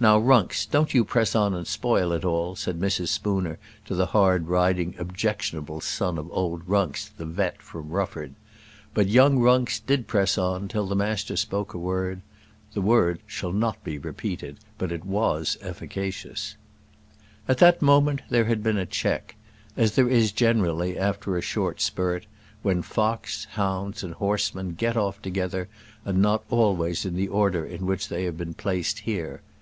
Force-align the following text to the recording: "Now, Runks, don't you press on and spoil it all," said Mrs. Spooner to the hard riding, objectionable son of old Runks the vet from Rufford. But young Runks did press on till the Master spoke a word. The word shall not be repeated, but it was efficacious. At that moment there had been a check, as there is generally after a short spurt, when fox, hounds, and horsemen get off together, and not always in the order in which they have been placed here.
"Now, 0.00 0.18
Runks, 0.18 0.64
don't 0.64 0.94
you 0.94 1.04
press 1.04 1.34
on 1.34 1.54
and 1.54 1.66
spoil 1.66 2.12
it 2.12 2.24
all," 2.24 2.54
said 2.54 2.78
Mrs. 2.80 3.08
Spooner 3.08 3.58
to 3.84 3.94
the 3.96 4.06
hard 4.06 4.46
riding, 4.46 4.94
objectionable 4.96 5.80
son 5.82 6.16
of 6.16 6.30
old 6.30 6.62
Runks 6.66 7.08
the 7.14 7.26
vet 7.26 7.60
from 7.60 7.90
Rufford. 7.90 8.34
But 8.94 9.08
young 9.08 9.38
Runks 9.40 9.80
did 9.84 10.06
press 10.06 10.38
on 10.38 10.68
till 10.68 10.86
the 10.86 10.94
Master 10.94 11.36
spoke 11.36 11.74
a 11.74 11.78
word. 11.78 12.22
The 12.72 12.80
word 12.80 13.18
shall 13.26 13.52
not 13.52 13.82
be 13.84 13.98
repeated, 13.98 14.56
but 14.78 14.92
it 14.92 15.04
was 15.04 15.58
efficacious. 15.60 16.54
At 17.48 17.58
that 17.58 17.82
moment 17.82 18.22
there 18.30 18.44
had 18.44 18.62
been 18.62 18.78
a 18.78 18.86
check, 18.86 19.34
as 19.76 19.96
there 19.96 20.08
is 20.08 20.32
generally 20.32 20.96
after 20.96 21.36
a 21.36 21.42
short 21.42 21.80
spurt, 21.80 22.24
when 22.62 22.80
fox, 22.82 23.46
hounds, 23.50 24.02
and 24.04 24.14
horsemen 24.14 24.74
get 24.74 24.96
off 24.96 25.20
together, 25.20 25.68
and 26.06 26.22
not 26.22 26.44
always 26.48 27.04
in 27.04 27.16
the 27.16 27.28
order 27.28 27.66
in 27.66 27.84
which 27.84 28.08
they 28.08 28.24
have 28.24 28.38
been 28.38 28.54
placed 28.54 29.00
here. 29.00 29.42